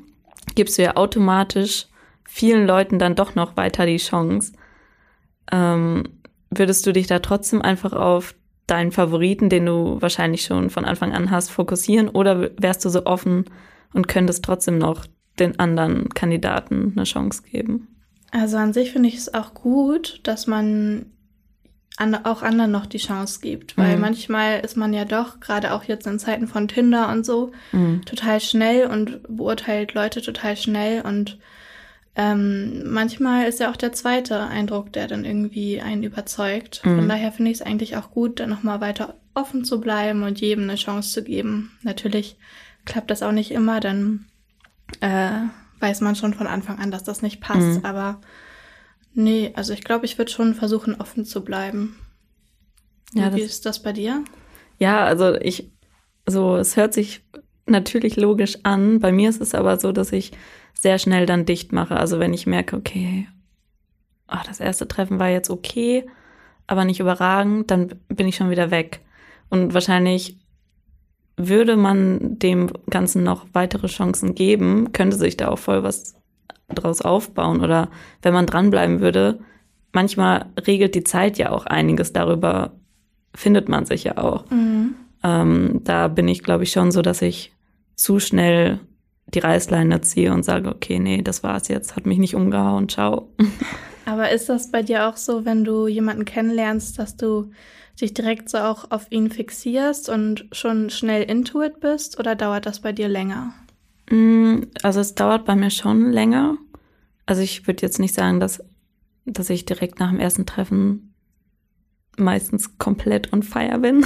[0.56, 1.88] gibst du ja automatisch
[2.26, 4.54] vielen Leuten dann doch noch weiter die Chance.
[5.52, 6.04] Ähm,
[6.50, 8.36] würdest du dich da trotzdem einfach auf
[8.68, 13.06] deinen Favoriten, den du wahrscheinlich schon von Anfang an hast, fokussieren oder wärst du so
[13.06, 13.46] offen
[13.94, 15.06] und könntest trotzdem noch
[15.40, 17.93] den anderen Kandidaten eine Chance geben?
[18.34, 21.06] Also an sich finde ich es auch gut, dass man
[21.98, 24.02] an, auch anderen noch die Chance gibt, weil mhm.
[24.02, 28.04] manchmal ist man ja doch, gerade auch jetzt in Zeiten von Tinder und so, mhm.
[28.06, 31.38] total schnell und beurteilt Leute total schnell und
[32.16, 36.82] ähm, manchmal ist ja auch der zweite Eindruck, der dann irgendwie einen überzeugt.
[36.84, 36.96] Mhm.
[36.98, 40.42] Von daher finde ich es eigentlich auch gut, dann nochmal weiter offen zu bleiben und
[40.42, 41.78] jedem eine Chance zu geben.
[41.84, 42.36] Natürlich
[42.86, 44.26] klappt das auch nicht immer, dann
[45.02, 45.32] äh,
[45.84, 47.80] weiß man schon von Anfang an, dass das nicht passt.
[47.80, 47.86] Mhm.
[47.86, 48.22] Aber
[49.14, 51.98] nee, also ich glaube, ich würde schon versuchen, offen zu bleiben.
[53.14, 54.24] Ja, wie ist das bei dir?
[54.80, 55.72] Ja, also ich,
[56.26, 57.24] so, es hört sich
[57.66, 59.00] natürlich logisch an.
[59.00, 60.32] Bei mir ist es aber so, dass ich
[60.74, 61.98] sehr schnell dann dicht mache.
[61.98, 63.28] Also wenn ich merke, okay,
[64.28, 66.06] ach, das erste Treffen war jetzt okay,
[66.66, 69.02] aber nicht überragend, dann bin ich schon wieder weg.
[69.50, 70.40] Und wahrscheinlich
[71.38, 76.16] würde man dem Ganzen noch weitere Chancen geben, könnte sich da auch voll was
[76.70, 77.62] draus aufbauen.
[77.62, 77.90] Oder
[78.22, 79.40] wenn man dranbleiben würde,
[79.92, 82.74] manchmal regelt die Zeit ja auch einiges darüber,
[83.36, 84.50] findet man sich ja auch.
[84.52, 84.96] Mhm.
[85.24, 87.54] Ähm, da bin ich, glaube ich, schon so, dass ich
[87.96, 88.80] zu schnell
[89.28, 93.30] die Reißleine ziehe und sage, okay, nee, das war's jetzt, hat mich nicht umgehauen, ciao.
[94.06, 97.52] Aber ist das bei dir auch so, wenn du jemanden kennenlernst, dass du
[98.02, 102.82] dich direkt so auch auf ihn fixierst und schon schnell intuit bist oder dauert das
[102.82, 103.54] bei dir länger?
[104.10, 106.58] Mm, also es dauert bei mir schon länger.
[107.26, 108.64] Also ich würde jetzt nicht sagen, dass,
[109.26, 111.14] dass ich direkt nach dem ersten Treffen
[112.18, 114.06] meistens komplett on fire bin.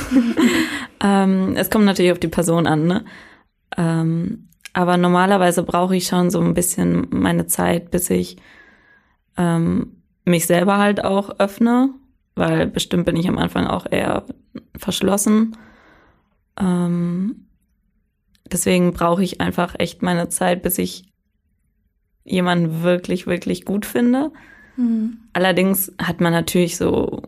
[1.04, 3.06] ähm, es kommt natürlich auf die Person an, ne?
[3.76, 8.38] Ähm, aber normalerweise brauche ich schon so ein bisschen meine Zeit, bis ich
[9.36, 11.90] ähm, mich selber halt auch öffne,
[12.38, 14.26] weil bestimmt bin ich am Anfang auch eher
[14.76, 15.58] verschlossen.
[16.60, 17.48] Ähm,
[18.52, 21.12] deswegen brauche ich einfach echt meine Zeit, bis ich
[22.24, 24.32] jemanden wirklich, wirklich gut finde.
[24.76, 25.20] Mhm.
[25.34, 27.22] Allerdings hat man natürlich so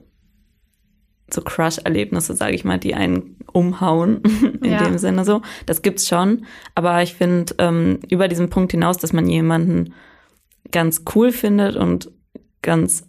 [1.33, 4.21] so Crush-Erlebnisse, sage ich mal, die einen umhauen
[4.61, 4.83] in ja.
[4.83, 5.41] dem Sinne so.
[5.65, 6.45] Das gibt's schon,
[6.75, 9.93] aber ich finde ähm, über diesen Punkt hinaus, dass man jemanden
[10.71, 12.11] ganz cool findet und
[12.61, 13.08] ganz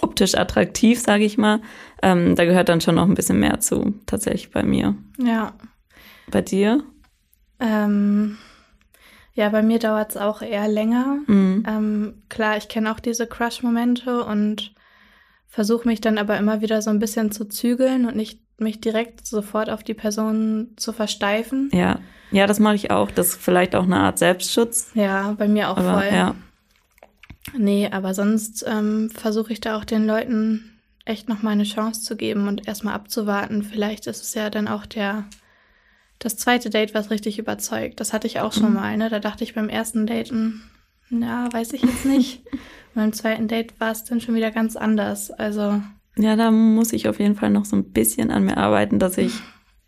[0.00, 1.60] optisch attraktiv, sage ich mal,
[2.02, 4.94] ähm, da gehört dann schon noch ein bisschen mehr zu, tatsächlich bei mir.
[5.18, 5.52] Ja.
[6.30, 6.82] Bei dir?
[7.60, 8.36] Ähm,
[9.34, 11.18] ja, bei mir dauert es auch eher länger.
[11.26, 11.64] Mhm.
[11.66, 14.74] Ähm, klar, ich kenne auch diese Crush-Momente und
[15.48, 19.26] versuche mich dann aber immer wieder so ein bisschen zu zügeln und nicht mich direkt
[19.26, 21.70] sofort auf die Person zu versteifen.
[21.72, 21.98] Ja,
[22.30, 23.10] ja, das mache ich auch.
[23.10, 24.90] Das ist vielleicht auch eine Art Selbstschutz.
[24.94, 26.08] Ja, bei mir auch aber, voll.
[26.12, 26.34] Ja.
[27.56, 30.70] Nee, aber sonst ähm, versuche ich da auch den Leuten
[31.04, 33.62] echt noch mal eine Chance zu geben und erstmal abzuwarten.
[33.62, 35.24] Vielleicht ist es ja dann auch der
[36.18, 38.00] das zweite Date, was richtig überzeugt.
[38.00, 38.74] Das hatte ich auch schon mhm.
[38.74, 39.10] mal, ne?
[39.10, 40.62] Da dachte ich beim ersten Daten,
[41.10, 42.42] ja, weiß ich jetzt nicht.
[42.94, 45.32] Beim zweiten Date war es dann schon wieder ganz anders.
[45.32, 45.82] Also.
[46.16, 49.18] Ja, da muss ich auf jeden Fall noch so ein bisschen an mir arbeiten, dass
[49.18, 49.32] ich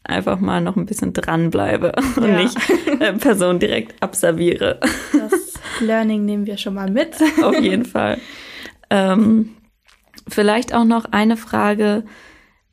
[0.03, 2.43] einfach mal noch ein bisschen dranbleibe und ja.
[2.43, 2.57] nicht
[2.99, 4.81] äh, Person direkt abserviere.
[5.13, 5.46] Das
[5.81, 7.17] Learning nehmen wir schon mal mit.
[7.43, 8.19] auf jeden Fall.
[8.91, 9.51] Ähm,
[10.29, 12.05] vielleicht auch noch eine Frage.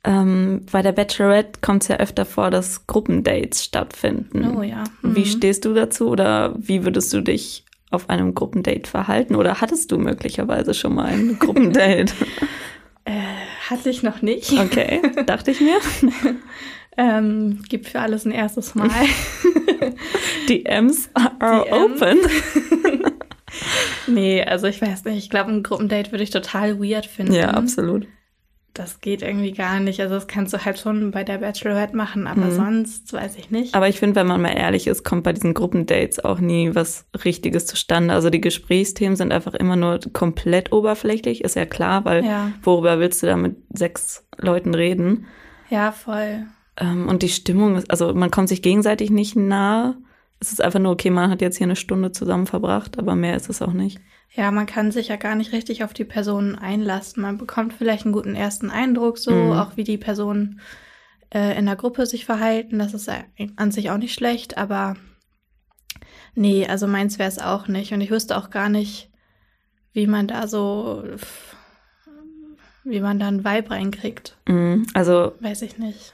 [0.04, 4.56] Ähm, bei der Bachelorette kommt es ja öfter vor, dass Gruppendates stattfinden.
[4.56, 4.84] Oh ja.
[5.02, 5.16] Mhm.
[5.16, 9.92] Wie stehst du dazu oder wie würdest du dich auf einem Gruppendate verhalten oder hattest
[9.92, 12.12] du möglicherweise schon mal ein Gruppendate?
[13.04, 13.12] äh,
[13.70, 14.52] hatte ich noch nicht.
[14.52, 15.78] Okay, dachte ich mir.
[16.96, 18.90] ähm, gibt für alles ein erstes Mal.
[20.48, 22.18] Die M's are Die open.
[24.06, 25.18] nee, also ich weiß nicht.
[25.18, 27.34] Ich glaube, ein Gruppendate würde ich total weird finden.
[27.34, 28.06] Ja, absolut
[28.74, 30.00] das geht irgendwie gar nicht.
[30.00, 32.50] Also das kannst du halt schon bei der Bachelorette machen, aber mhm.
[32.50, 33.74] sonst weiß ich nicht.
[33.74, 37.06] Aber ich finde, wenn man mal ehrlich ist, kommt bei diesen Gruppendates auch nie was
[37.24, 38.12] Richtiges zustande.
[38.12, 42.50] Also die Gesprächsthemen sind einfach immer nur komplett oberflächlich, ist ja klar, weil ja.
[42.62, 45.26] worüber willst du da mit sechs Leuten reden?
[45.70, 46.46] Ja, voll.
[46.76, 49.96] Ähm, und die Stimmung ist, also man kommt sich gegenseitig nicht nahe.
[50.40, 53.36] Es ist einfach nur, okay, man hat jetzt hier eine Stunde zusammen verbracht, aber mehr
[53.36, 54.00] ist es auch nicht.
[54.34, 57.22] Ja, man kann sich ja gar nicht richtig auf die Personen einlassen.
[57.22, 59.52] Man bekommt vielleicht einen guten ersten Eindruck, so mhm.
[59.52, 60.60] auch wie die Personen
[61.30, 62.80] äh, in der Gruppe sich verhalten.
[62.80, 63.08] Das ist
[63.56, 64.96] an sich auch nicht schlecht, aber
[66.34, 67.92] nee, also meins wäre es auch nicht.
[67.92, 69.08] Und ich wüsste auch gar nicht,
[69.92, 71.04] wie man da so,
[72.82, 74.36] wie man da einen Vibe reinkriegt.
[74.48, 74.86] Mhm.
[74.94, 76.12] Also weiß ich nicht.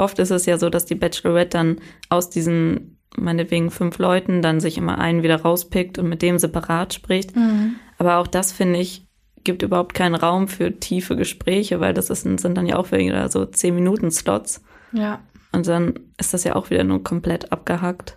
[0.00, 4.60] Oft ist es ja so, dass die Bachelorette dann aus diesen meinetwegen fünf Leuten dann
[4.60, 7.36] sich immer einen wieder rauspickt und mit dem separat spricht.
[7.36, 7.76] Mhm.
[7.98, 9.06] Aber auch das finde ich,
[9.44, 13.28] gibt überhaupt keinen Raum für tiefe Gespräche, weil das ist, sind dann ja auch wieder
[13.28, 14.62] so 10 Minuten Slots.
[14.92, 15.20] Ja.
[15.52, 18.16] Und dann ist das ja auch wieder nur komplett abgehackt.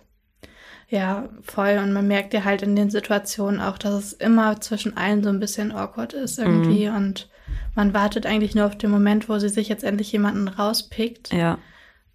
[0.88, 1.80] Ja, voll.
[1.82, 5.30] Und man merkt ja halt in den Situationen auch, dass es immer zwischen allen so
[5.30, 6.88] ein bisschen awkward ist irgendwie.
[6.88, 6.96] Mhm.
[6.96, 7.28] Und
[7.74, 11.32] man wartet eigentlich nur auf den Moment, wo sie sich jetzt endlich jemanden rauspickt.
[11.32, 11.58] Ja.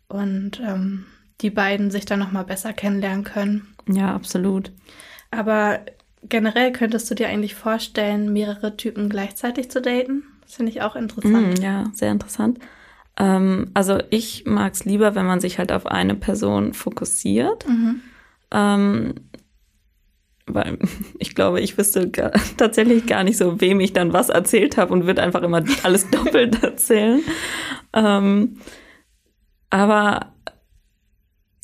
[0.10, 1.06] Und ähm,
[1.42, 3.68] die beiden sich dann nochmal besser kennenlernen können.
[3.88, 4.72] Ja, absolut.
[5.32, 5.80] Aber
[6.24, 10.24] generell könntest du dir eigentlich vorstellen, mehrere Typen gleichzeitig zu daten?
[10.42, 11.60] Das finde ich auch interessant.
[11.60, 12.60] Mm, ja, sehr interessant.
[13.18, 17.68] Ähm, also ich mag es lieber, wenn man sich halt auf eine Person fokussiert.
[17.68, 18.02] Mhm.
[18.52, 19.14] Ähm,
[20.48, 20.80] weil
[21.20, 24.94] ich glaube, ich wüsste gar, tatsächlich gar nicht so, wem ich dann was erzählt habe
[24.94, 27.22] und würde einfach immer alles doppelt erzählen.
[27.94, 28.58] Ähm,
[29.70, 30.34] aber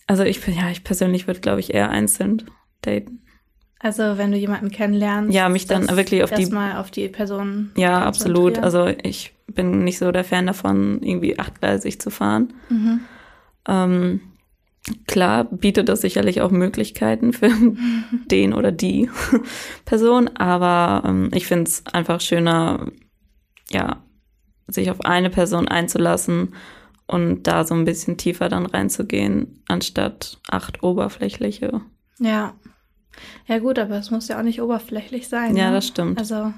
[0.08, 2.44] also ich ja, ich persönlich würde, glaube ich, eher einzeln
[2.82, 3.22] daten.
[3.80, 7.72] Also wenn du jemanden kennenlernst, ja, mich dann wirklich auf die mal auf die Person.
[7.76, 8.58] Ja, absolut.
[8.58, 12.54] Also ich bin nicht so der Fan davon, irgendwie achtgleisig zu fahren.
[12.70, 13.02] Mhm.
[13.68, 14.22] Ähm,
[15.08, 17.52] klar bietet das sicherlich auch Möglichkeiten für
[18.32, 19.10] den oder die
[19.86, 22.92] Person, aber ähm, ich finde es einfach schöner,
[23.70, 24.04] ja,
[24.68, 26.54] sich auf eine Person einzulassen
[27.08, 31.82] und da so ein bisschen tiefer dann reinzugehen, anstatt acht oberflächliche.
[32.20, 32.56] Ja.
[33.48, 35.56] Ja, gut, aber es muss ja auch nicht oberflächlich sein.
[35.56, 35.76] Ja, ne?
[35.76, 36.20] das stimmt.
[36.20, 36.54] Also,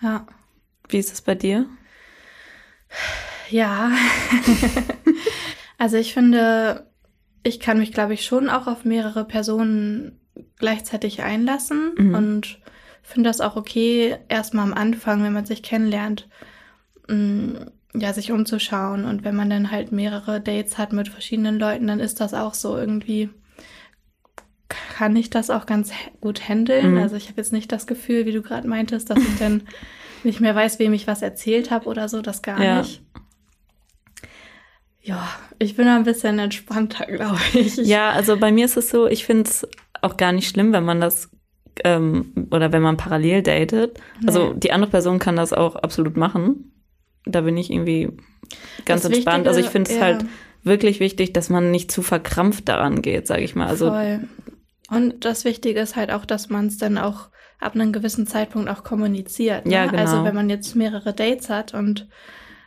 [0.00, 0.26] ja.
[0.88, 1.66] Wie ist es bei dir?
[3.50, 3.90] Ja.
[5.78, 6.86] also, ich finde,
[7.42, 10.20] ich kann mich, glaube ich, schon auch auf mehrere Personen
[10.56, 12.14] gleichzeitig einlassen mhm.
[12.14, 12.58] und
[13.02, 16.28] finde das auch okay, erstmal am Anfang, wenn man sich kennenlernt,
[17.08, 17.56] mm,
[17.94, 19.04] ja, sich umzuschauen.
[19.04, 22.54] Und wenn man dann halt mehrere Dates hat mit verschiedenen Leuten, dann ist das auch
[22.54, 23.30] so irgendwie
[24.68, 26.92] kann ich das auch ganz gut handeln.
[26.92, 26.98] Mhm.
[26.98, 29.62] Also ich habe jetzt nicht das Gefühl, wie du gerade meintest, dass ich dann
[30.24, 32.78] nicht mehr weiß, wem ich was erzählt habe oder so, das gar ja.
[32.78, 33.02] nicht.
[35.00, 35.26] Ja,
[35.58, 37.76] ich bin ein bisschen entspannter, glaube ich.
[37.76, 39.66] Ja, also bei mir ist es so, ich finde es
[40.02, 41.30] auch gar nicht schlimm, wenn man das
[41.84, 43.98] ähm, oder wenn man parallel datet.
[44.26, 46.72] Also die andere Person kann das auch absolut machen.
[47.24, 48.08] Da bin ich irgendwie
[48.84, 49.44] ganz das entspannt.
[49.44, 50.02] Wichtige, also ich finde es ja.
[50.02, 50.24] halt
[50.62, 53.68] wirklich wichtig, dass man nicht zu verkrampft daran geht, sage ich mal.
[53.68, 54.20] Also Voll.
[54.90, 57.28] Und das Wichtige ist halt auch, dass man es dann auch
[57.60, 59.66] ab einem gewissen Zeitpunkt auch kommuniziert.
[59.66, 59.74] Ne?
[59.74, 60.02] Ja, genau.
[60.02, 62.08] Also wenn man jetzt mehrere Dates hat und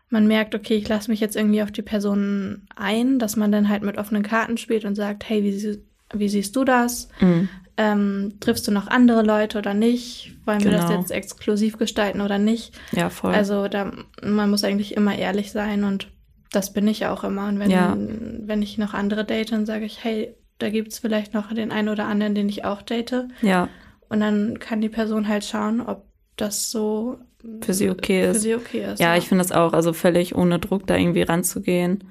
[0.10, 3.70] man merkt, okay, ich lasse mich jetzt irgendwie auf die Person ein, dass man dann
[3.70, 5.80] halt mit offenen Karten spielt und sagt, hey, wie,
[6.14, 7.08] wie siehst du das?
[7.22, 7.50] Mhm.
[7.78, 10.36] Ähm, triffst du noch andere Leute oder nicht?
[10.46, 10.72] Wollen genau.
[10.72, 11.00] wir das genau.
[11.00, 12.74] jetzt exklusiv gestalten oder nicht?
[12.92, 13.34] Ja, voll.
[13.34, 16.08] Also da, man muss eigentlich immer ehrlich sein und
[16.52, 17.48] das bin ich auch immer.
[17.48, 17.98] Und wenn, ja.
[17.98, 21.72] wenn ich noch andere date, dann sage ich, hey, da gibt es vielleicht noch den
[21.72, 23.28] einen oder anderen, den ich auch date.
[23.42, 23.70] Ja.
[24.10, 26.06] Und dann kann die Person halt schauen, ob
[26.36, 27.20] das so
[27.62, 28.38] für sie okay ist.
[28.38, 29.00] Für sie okay ist.
[29.00, 29.18] Ja, ja.
[29.18, 32.04] ich finde das auch, also völlig ohne Druck da irgendwie ranzugehen.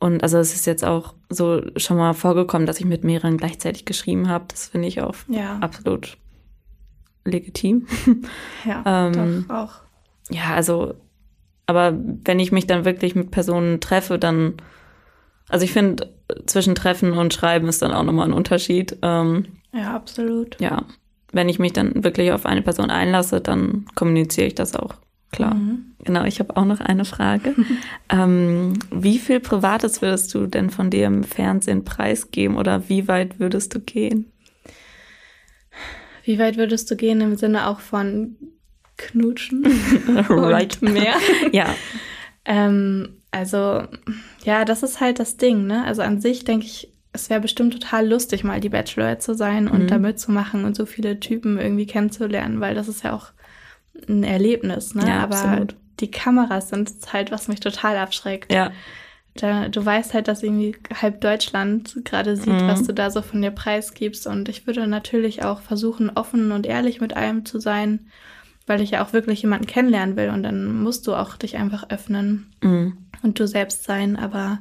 [0.00, 3.84] Und also es ist jetzt auch so schon mal vorgekommen, dass ich mit mehreren gleichzeitig
[3.84, 4.44] geschrieben habe.
[4.48, 5.58] Das finde ich auch ja.
[5.58, 6.16] absolut
[7.24, 7.86] legitim.
[8.64, 9.72] Ja, ähm, doch auch.
[10.30, 10.94] Ja, also,
[11.66, 14.54] aber wenn ich mich dann wirklich mit Personen treffe, dann
[15.48, 16.12] also ich finde,
[16.46, 18.96] zwischen Treffen und Schreiben ist dann auch nochmal ein Unterschied.
[19.02, 20.60] Ähm, ja, absolut.
[20.60, 20.84] Ja.
[21.32, 24.94] Wenn ich mich dann wirklich auf eine Person einlasse, dann kommuniziere ich das auch.
[25.30, 25.54] Klar.
[25.54, 25.94] Mhm.
[26.04, 27.54] Genau, ich habe auch noch eine Frage.
[28.08, 33.38] ähm, wie viel Privates würdest du denn von dir im Fernsehen preisgeben oder wie weit
[33.38, 34.32] würdest du gehen?
[36.24, 38.36] Wie weit würdest du gehen im Sinne auch von
[38.96, 39.66] Knutschen
[40.28, 40.78] right.
[40.82, 41.14] und mehr?
[41.52, 41.74] ja.
[42.44, 43.82] Ähm, also,
[44.44, 45.84] ja, das ist halt das Ding, ne?
[45.84, 49.68] Also an sich denke ich, es wäre bestimmt total lustig, mal die Bachelorette zu sein
[49.68, 49.88] und mhm.
[49.88, 53.32] da mitzumachen und so viele Typen irgendwie kennenzulernen, weil das ist ja auch
[54.08, 55.06] ein Erlebnis, ne?
[55.06, 55.76] Ja, Aber absolut.
[56.00, 58.52] die Kameras sind halt, was mich total abschreckt.
[58.52, 58.72] Ja.
[59.34, 62.66] Da, du weißt halt, dass irgendwie halb Deutschland gerade sieht, mhm.
[62.66, 64.26] was du da so von dir preisgibst.
[64.26, 68.00] Und ich würde natürlich auch versuchen, offen und ehrlich mit allem zu sein
[68.68, 71.88] weil ich ja auch wirklich jemanden kennenlernen will und dann musst du auch dich einfach
[71.88, 72.98] öffnen mhm.
[73.22, 74.16] und du selbst sein.
[74.16, 74.58] Aber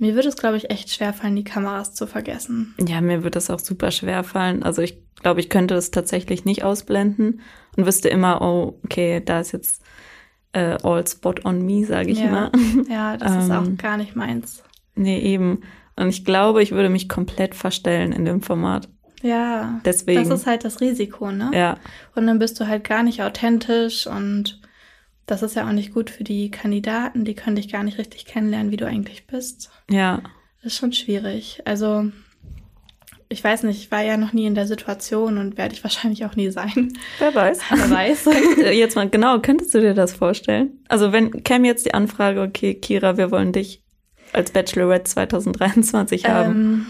[0.00, 2.74] mir würde es, glaube ich, echt schwer fallen, die Kameras zu vergessen.
[2.84, 4.62] Ja, mir würde es auch super schwer fallen.
[4.62, 7.40] Also ich glaube, ich könnte es tatsächlich nicht ausblenden
[7.76, 9.82] und wüsste immer, oh, okay, da ist jetzt
[10.52, 12.26] äh, all spot on me, sage ich ja.
[12.26, 12.52] immer.
[12.88, 14.64] Ja, das ist auch ähm, gar nicht meins.
[14.94, 15.60] Nee, eben.
[15.96, 18.88] Und ich glaube, ich würde mich komplett verstellen in dem Format.
[19.22, 20.28] Ja, deswegen.
[20.28, 21.50] Das ist halt das Risiko, ne?
[21.52, 21.76] Ja.
[22.14, 24.59] Und dann bist du halt gar nicht authentisch und
[25.30, 27.24] das ist ja auch nicht gut für die Kandidaten.
[27.24, 29.70] Die können dich gar nicht richtig kennenlernen, wie du eigentlich bist.
[29.88, 30.22] Ja.
[30.62, 31.62] Das ist schon schwierig.
[31.64, 32.10] Also
[33.28, 36.24] ich weiß nicht, ich war ja noch nie in der Situation und werde ich wahrscheinlich
[36.24, 36.92] auch nie sein.
[37.20, 37.60] Wer weiß.
[37.70, 38.28] Wer weiß.
[38.74, 40.80] jetzt mal genau, könntest du dir das vorstellen?
[40.88, 43.82] Also wenn käme jetzt die Anfrage, okay, Kira, wir wollen dich
[44.32, 46.50] als Bachelorette 2023 haben.
[46.50, 46.86] Ähm,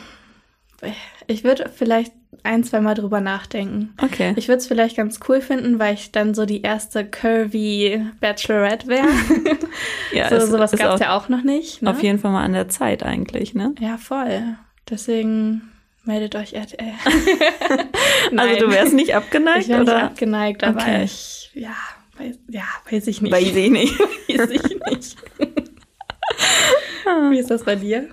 [1.27, 2.13] ich würde vielleicht
[2.43, 3.95] ein, zwei Mal drüber nachdenken.
[4.03, 4.33] Okay.
[4.37, 8.87] Ich würde es vielleicht ganz cool finden, weil ich dann so die erste curvy Bachelorette
[8.87, 9.07] wäre.
[10.13, 11.83] ja, so, es sowas gab es ja auch noch nicht.
[11.83, 11.91] Ne?
[11.91, 13.75] Auf jeden Fall mal an der Zeit eigentlich, ne?
[13.79, 14.57] Ja, voll.
[14.89, 15.63] Deswegen
[16.05, 16.93] meldet euch RTL.
[18.37, 19.95] also du wärst nicht abgeneigt, ich wär oder?
[19.95, 21.05] nicht abgeneigt, aber Okay.
[21.05, 21.77] ich, ja,
[22.17, 23.33] weiß, ja, weiß ich nicht.
[23.33, 23.99] Weiß ich nicht.
[24.29, 25.17] weiß ich nicht.
[27.31, 28.09] Wie ist das bei dir?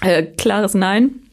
[0.00, 1.27] Äh, klares Nein.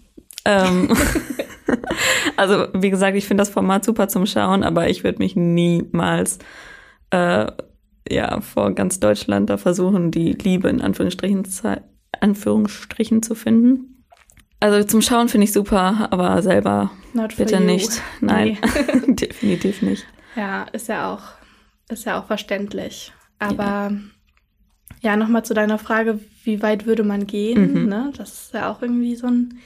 [0.45, 0.89] Ähm,
[2.38, 6.39] also, wie gesagt, ich finde das Format super zum Schauen, aber ich würde mich niemals
[7.10, 7.47] äh,
[8.10, 11.81] ja, vor ganz Deutschland da versuchen, die Liebe in Anführungsstrichen, zu-
[12.19, 14.03] Anführungsstrichen zu finden.
[14.60, 16.91] Also zum Schauen finde ich super, aber selber
[17.38, 17.62] bitte you.
[17.62, 18.01] nicht.
[18.21, 18.58] Nein,
[19.08, 19.13] Nee.
[19.15, 20.05] definitiv nicht.
[20.36, 21.21] Ja, ist ja auch,
[21.89, 23.12] ist ja auch verständlich.
[23.39, 23.91] Aber
[25.01, 27.73] ja, nochmal zu deiner Frage, wie weit würde man gehen?
[27.84, 27.89] Mhm.
[27.89, 28.12] Ne?
[28.17, 29.60] Das ist ja auch irgendwie so ein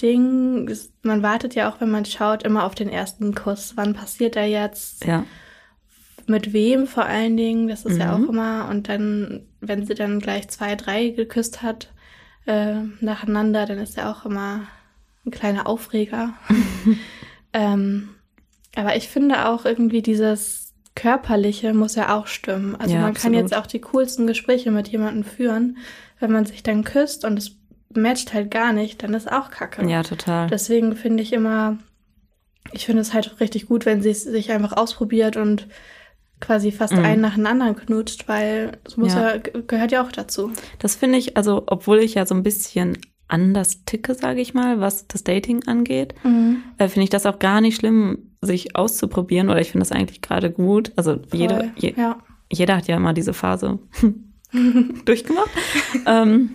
[0.00, 0.70] Ding.
[1.02, 3.72] Man wartet ja auch, wenn man schaut, immer auf den ersten Kuss.
[3.76, 5.04] Wann passiert er jetzt?
[5.04, 5.24] Ja,
[6.26, 7.68] Mit wem vor allen Dingen?
[7.68, 8.24] Das ist ja Mhm.
[8.24, 8.68] auch immer.
[8.70, 11.90] Und dann, wenn sie dann gleich zwei, drei geküsst hat
[12.46, 14.66] äh, nacheinander, dann ist ja auch immer
[15.26, 16.34] ein kleiner Aufreger.
[17.52, 18.10] ähm,
[18.76, 22.76] aber ich finde auch irgendwie dieses Körperliche muss ja auch stimmen.
[22.76, 23.36] Also Ja, man kann absolut.
[23.50, 25.76] jetzt auch die coolsten Gespräche mit jemandem führen.
[26.20, 27.56] Wenn man sich dann küsst und es
[27.96, 29.88] matcht halt gar nicht, dann ist auch kacke.
[29.88, 30.48] ja, total.
[30.48, 31.78] Deswegen finde ich immer,
[32.72, 35.66] ich finde es halt richtig gut, wenn sie es sich einfach ausprobiert und
[36.40, 37.04] quasi fast Mhm.
[37.04, 39.30] einen nach dem anderen knutscht, weil es muss Ja.
[39.32, 39.36] ja.
[39.38, 40.52] ge- gehört ja auch dazu.
[40.78, 44.80] Das finde ich, also obwohl ich ja so ein bisschen anders ticke, sage ich mal,
[44.80, 46.14] was das Dating angeht,
[46.78, 49.48] äh, finde ich das auch gar nicht schlimm, sich auszuprobieren.
[49.48, 50.92] Oder ich finde das eigentlich gerade gut.
[50.96, 52.18] Also jeder, je, ja.
[52.52, 53.78] jeder hat ja mal diese Phase
[55.04, 55.50] durchgemacht.
[56.06, 56.50] ähm,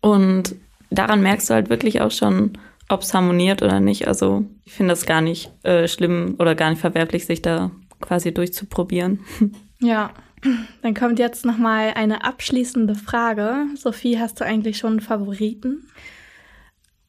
[0.00, 0.54] und
[0.90, 4.06] daran merkst du halt wirklich auch schon, ob es harmoniert oder nicht.
[4.08, 8.32] Also ich finde das gar nicht äh, schlimm oder gar nicht verwerflich, sich da quasi
[8.32, 9.20] durchzuprobieren.
[9.80, 10.14] Ja.
[10.82, 13.66] Dann kommt jetzt noch mal eine abschließende Frage.
[13.76, 15.88] Sophie, hast du eigentlich schon einen Favoriten?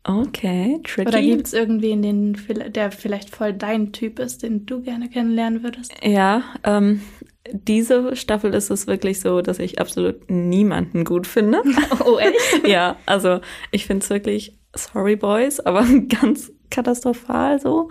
[0.03, 1.07] Okay, tricky.
[1.07, 2.37] Oder gibt es irgendwen, den,
[2.69, 5.93] der vielleicht voll dein Typ ist, den du gerne kennenlernen würdest?
[6.03, 7.01] Ja, ähm,
[7.51, 11.61] diese Staffel ist es wirklich so, dass ich absolut niemanden gut finde.
[12.05, 12.67] Oh, echt?
[12.67, 13.39] ja, also
[13.71, 15.85] ich finde es wirklich, sorry Boys, aber
[16.21, 17.89] ganz katastrophal so.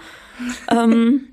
[0.71, 1.29] ähm,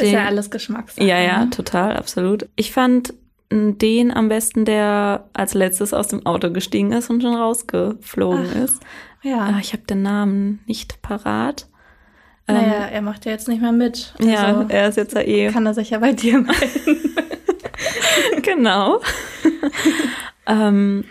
[0.00, 1.06] ist ja den- alles Geschmackssache.
[1.06, 1.50] ja, ja, ne?
[1.50, 2.48] total, absolut.
[2.56, 3.14] Ich fand
[3.52, 8.62] den am besten, der als letztes aus dem Auto gestiegen ist und schon rausgeflogen Ach,
[8.64, 8.80] ist.
[9.24, 9.58] Ah, Ja.
[9.60, 11.66] ich habe den Namen nicht parat.
[12.50, 14.14] Ähm, naja, er macht ja jetzt nicht mehr mit.
[14.20, 17.14] ja, Also er ist jetzt ja eh kann er sich ja bei dir melden.
[18.42, 19.00] genau.
[20.46, 21.04] ähm,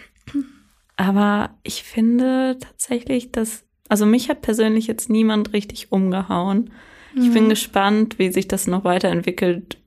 [0.95, 6.71] aber ich finde tatsächlich, dass, also mich hat persönlich jetzt niemand richtig umgehauen.
[7.15, 7.49] Ich bin Mhm.
[7.49, 9.77] gespannt, wie sich das noch weiterentwickelt,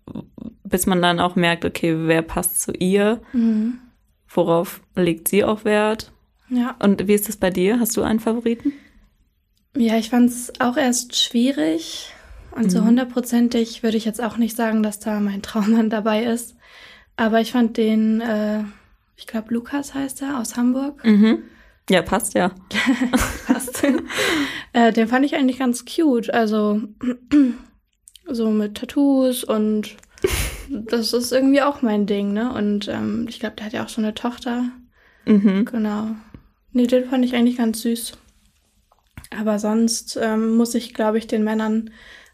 [0.65, 3.79] bis man dann auch merkt, okay, wer passt zu ihr, Mhm.
[4.29, 6.11] worauf legt sie auch Wert.
[6.49, 6.75] Ja.
[6.83, 7.79] Und wie ist das bei dir?
[7.79, 8.73] Hast du einen Favoriten?
[9.77, 12.13] Ja, ich fand es auch erst schwierig.
[12.55, 12.89] Und so Mhm.
[12.89, 16.55] hundertprozentig würde ich jetzt auch nicht sagen, dass da mein Traummann dabei ist.
[17.17, 18.65] Aber ich fand den, äh,
[19.17, 21.03] ich glaube, Lukas heißt er, aus Hamburg.
[21.05, 21.39] Mhm.
[21.89, 22.53] Ja, passt ja.
[23.47, 23.83] Passt.
[24.73, 26.33] äh, den fand ich eigentlich ganz cute.
[26.33, 26.83] Also
[28.31, 29.97] so mit Tattoos und
[30.69, 32.53] das ist irgendwie auch mein Ding, ne?
[32.53, 34.65] Und ähm, ich glaube, der hat ja auch schon eine Tochter.
[35.27, 35.65] Mhm.
[35.65, 36.09] Genau.
[36.73, 38.13] Nee, den fand ich eigentlich ganz süß.
[39.39, 41.91] Aber sonst ähm, muss ich, glaube ich, den Männern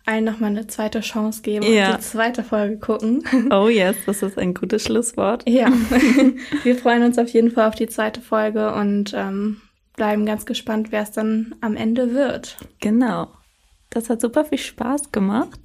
[0.06, 1.90] allen nochmal eine zweite Chance geben Ja.
[1.90, 3.22] und die zweite Folge gucken.
[3.50, 5.48] Oh yes, das ist ein gutes Schlusswort.
[5.48, 5.70] ja,
[6.62, 9.60] wir freuen uns auf jeden Fall auf die zweite Folge und ähm,
[9.96, 12.56] bleiben ganz gespannt, wer es dann am Ende wird.
[12.80, 13.28] Genau.
[13.90, 15.60] Das hat super viel Spaß gemacht.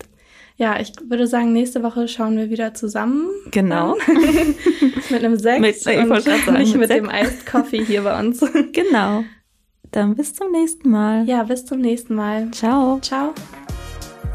[0.55, 3.29] Ja, ich würde sagen, nächste Woche schauen wir wieder zusammen.
[3.51, 3.95] Genau.
[5.09, 5.85] Mit einem Sekt Mit-
[6.47, 8.39] und nicht mit dem Iced Coffee hier bei uns.
[8.71, 9.23] Genau.
[9.93, 11.25] Dann bis zum nächsten Mal.
[11.25, 12.51] ja, bis zum nächsten Mal.
[12.51, 12.99] Ciao.
[12.99, 13.33] Ciao.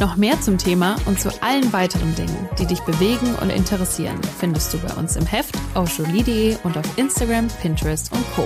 [0.00, 4.72] Noch mehr zum Thema und zu allen weiteren Dingen, die dich bewegen und interessieren, findest
[4.72, 8.44] du bei uns im Heft auf jolie.de und auf Instagram, Pinterest und Co.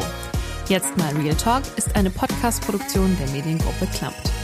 [0.68, 4.41] Jetzt mal Real Talk ist eine Podcast-Produktion der Mediengruppe Klammt.